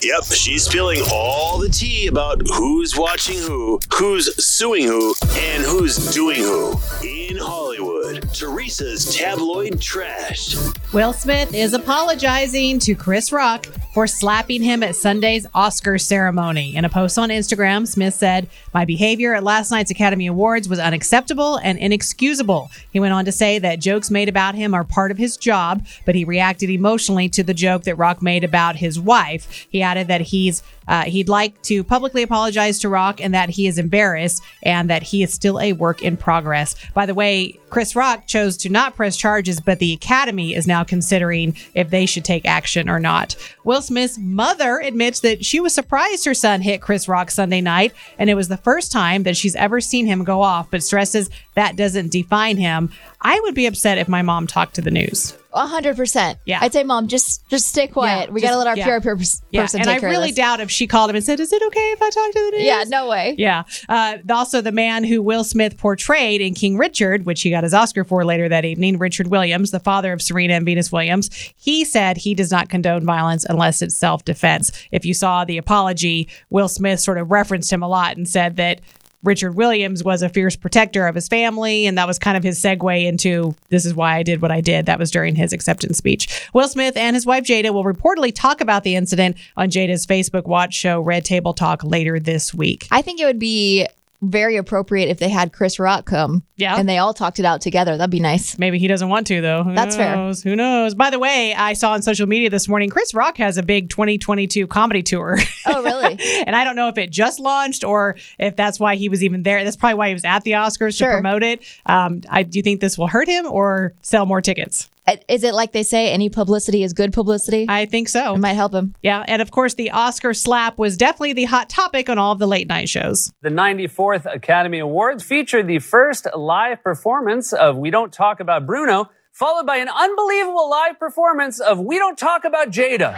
[0.00, 5.96] Yep, she's spilling all the tea about who's watching who, who's suing who, and who's
[6.14, 6.78] doing who.
[7.02, 10.54] In Hollywood, Teresa's tabloid trash.
[10.92, 13.66] Will Smith is apologizing to Chris Rock
[13.98, 16.76] for slapping him at Sunday's Oscar ceremony.
[16.76, 20.78] In a post on Instagram, Smith said, My behavior at last night's Academy Awards was
[20.78, 22.70] unacceptable and inexcusable.
[22.92, 25.84] He went on to say that jokes made about him are part of his job,
[26.06, 29.66] but he reacted emotionally to the joke that Rock made about his wife.
[29.68, 33.66] He added that he's uh, he'd like to publicly apologize to Rock and that he
[33.66, 36.74] is embarrassed and that he is still a work in progress.
[36.94, 40.84] By the way, Chris Rock chose to not press charges, but the Academy is now
[40.84, 43.36] considering if they should take action or not.
[43.64, 47.92] Will Smith's mother admits that she was surprised her son hit Chris Rock Sunday night,
[48.18, 51.28] and it was the first time that she's ever seen him go off, but stresses
[51.54, 52.90] that doesn't define him.
[53.20, 55.36] I would be upset if my mom talked to the news.
[55.58, 56.38] A hundred percent.
[56.44, 56.58] Yeah.
[56.60, 58.28] I'd say, mom, just just stay quiet.
[58.28, 58.98] Yeah, we just- gotta let our yeah.
[58.98, 61.52] PR per- person Yeah, and I really doubt if she called him and said, "Is
[61.52, 63.34] it okay if I talk to the news?" Yeah, no way.
[63.38, 63.64] Yeah.
[63.88, 67.74] Uh, also, the man who Will Smith portrayed in King Richard, which he got his
[67.74, 71.84] Oscar for later that evening, Richard Williams, the father of Serena and Venus Williams, he
[71.84, 74.70] said he does not condone violence unless it's self defense.
[74.92, 78.56] If you saw the apology, Will Smith sort of referenced him a lot and said
[78.56, 78.80] that.
[79.24, 82.60] Richard Williams was a fierce protector of his family, and that was kind of his
[82.60, 84.86] segue into this is why I did what I did.
[84.86, 86.48] That was during his acceptance speech.
[86.54, 90.46] Will Smith and his wife Jada will reportedly talk about the incident on Jada's Facebook
[90.46, 92.86] Watch show Red Table Talk later this week.
[92.90, 93.86] I think it would be
[94.20, 96.42] very appropriate if they had Chris Rock come.
[96.56, 96.76] Yeah.
[96.76, 97.96] And they all talked it out together.
[97.96, 98.58] That'd be nice.
[98.58, 99.62] Maybe he doesn't want to, though.
[99.62, 100.32] Who That's fair.
[100.32, 100.94] Who knows?
[100.94, 103.90] By the way, I saw on social media this morning Chris Rock has a big
[103.90, 105.38] 2022 comedy tour.
[105.66, 106.18] Oh, really?
[106.46, 109.42] and I don't know if it just launched or if that's why he was even
[109.42, 109.62] there.
[109.62, 111.62] That's probably why he was at the Oscars to promote it.
[111.86, 114.90] Um, I, do you think this will hurt him or sell more tickets?
[115.28, 117.66] Is it like they say, any publicity is good publicity?
[117.68, 118.34] I think so.
[118.34, 118.94] it might help him.
[119.02, 119.24] Yeah.
[119.26, 122.46] And of course, the Oscar slap was definitely the hot topic on all of the
[122.46, 123.32] late night shows.
[123.42, 129.10] The 94th Academy Awards featured the first live performance of We Don't Talk About Bruno,
[129.32, 133.14] followed by an unbelievable live performance of We Don't Talk About Jada.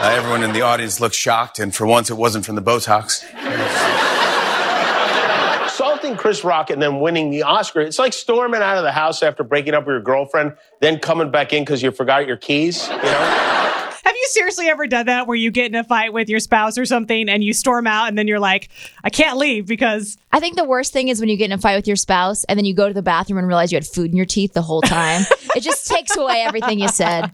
[0.00, 3.24] Uh, everyone in the audience looked shocked, and for once it wasn't from the Botox.
[6.08, 9.22] Assaulting Chris Rock and then winning the Oscar, it's like storming out of the house
[9.22, 12.88] after breaking up with your girlfriend, then coming back in because you forgot your keys,
[12.88, 13.67] you know?
[14.04, 16.78] Have you seriously ever done that where you get in a fight with your spouse
[16.78, 18.68] or something and you storm out and then you're like,
[19.04, 21.58] I can't leave because I think the worst thing is when you get in a
[21.58, 23.86] fight with your spouse and then you go to the bathroom and realize you had
[23.86, 25.22] food in your teeth the whole time.
[25.56, 27.30] it just takes away everything you said.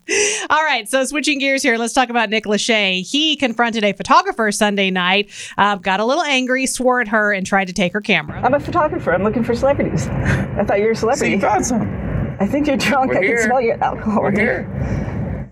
[0.50, 3.02] All right, so switching gears here, let's talk about Nick Lachey.
[3.08, 7.46] He confronted a photographer Sunday night, uh, got a little angry, swore at her, and
[7.46, 8.40] tried to take her camera.
[8.42, 9.12] I'm a photographer.
[9.12, 10.06] I'm looking for celebrities.
[10.08, 11.34] I thought you were a celebrity.
[11.34, 12.36] You found some.
[12.40, 13.10] I think you're drunk.
[13.12, 13.36] We're I here.
[13.36, 14.22] can smell your alcohol.
[14.22, 15.03] We're here.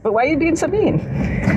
[0.02, 0.98] But why are you being so mean?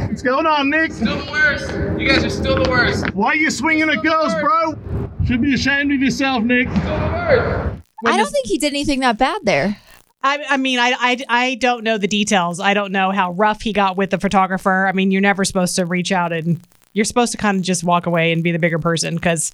[0.07, 0.93] What's going on, Nick?
[0.93, 1.99] Still the worst.
[1.99, 3.13] You guys are still the worst.
[3.13, 5.09] Why are you swinging at girls, bro?
[5.25, 6.69] Should be ashamed of yourself, Nick.
[6.69, 7.81] Still the worst.
[8.05, 9.77] I don't think he did anything that bad there.
[10.21, 12.59] I, I mean, I, I, I don't know the details.
[12.59, 14.87] I don't know how rough he got with the photographer.
[14.87, 16.59] I mean, you're never supposed to reach out and
[16.93, 19.51] you're supposed to kind of just walk away and be the bigger person because.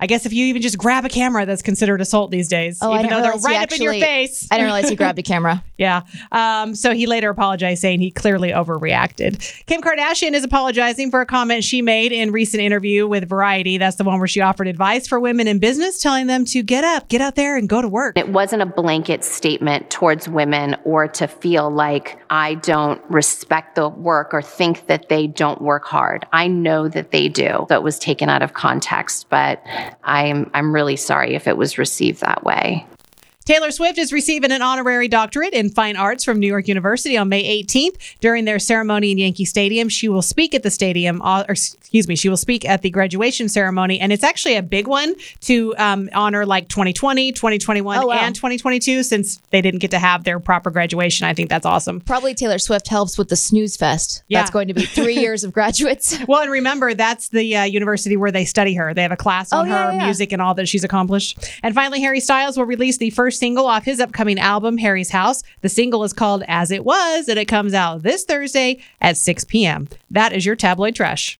[0.00, 2.78] I guess if you even just grab a camera, that's considered assault these days.
[2.80, 4.46] Oh, I even didn't though they're realize he right up in your face.
[4.48, 5.64] I didn't realize he grabbed a camera.
[5.78, 6.02] Yeah.
[6.32, 9.64] Um, so he later apologized, saying he clearly overreacted.
[9.66, 13.78] Kim Kardashian is apologizing for a comment she made in recent interview with Variety.
[13.78, 16.82] That's the one where she offered advice for women in business, telling them to get
[16.82, 18.18] up, get out there, and go to work.
[18.18, 23.88] It wasn't a blanket statement towards women or to feel like I don't respect the
[23.88, 26.26] work or think that they don't work hard.
[26.32, 27.66] I know that they do.
[27.68, 29.62] So it was taken out of context, but
[30.02, 32.86] I'm I'm really sorry if it was received that way.
[33.48, 37.30] Taylor Swift is receiving an honorary doctorate in fine arts from New York University on
[37.30, 37.96] May 18th.
[38.20, 42.06] During their ceremony in Yankee Stadium, she will speak at the stadium, uh, or excuse
[42.06, 44.00] me, she will speak at the graduation ceremony.
[44.00, 48.16] And it's actually a big one to um, honor like 2020, 2021, Oh, wow.
[48.16, 51.26] and 2022 since they didn't get to have their proper graduation.
[51.26, 52.02] I think that's awesome.
[52.02, 54.24] Probably Taylor Swift helps with the snooze fest.
[54.28, 54.40] Yeah.
[54.40, 56.18] That's going to be three years of graduates.
[56.28, 58.92] Well, and remember, that's the uh, university where they study her.
[58.92, 60.04] They have a class on Oh, yeah, her yeah.
[60.04, 61.38] music and all that she's accomplished.
[61.62, 65.42] And finally, Harry Styles will release the first single off his upcoming album, Harry's House.
[65.60, 69.44] The single is called As It Was, and it comes out this Thursday at 6
[69.44, 69.88] p.m.
[70.10, 71.36] That is your tabloid trash.